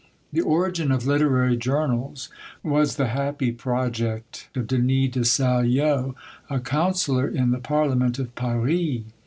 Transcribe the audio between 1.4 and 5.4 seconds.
journals was the happy project of DENIS DE